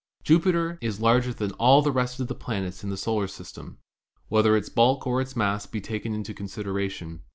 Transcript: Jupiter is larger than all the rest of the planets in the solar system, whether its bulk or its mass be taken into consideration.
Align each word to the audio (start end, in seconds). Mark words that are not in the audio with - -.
Jupiter 0.23 0.79
is 0.81 0.99
larger 0.99 1.31
than 1.31 1.51
all 1.59 1.83
the 1.83 1.91
rest 1.91 2.19
of 2.19 2.27
the 2.27 2.33
planets 2.33 2.83
in 2.83 2.89
the 2.89 2.97
solar 2.97 3.27
system, 3.27 3.77
whether 4.29 4.57
its 4.57 4.67
bulk 4.67 5.05
or 5.05 5.21
its 5.21 5.35
mass 5.35 5.67
be 5.67 5.79
taken 5.79 6.11
into 6.15 6.33
consideration. 6.33 7.21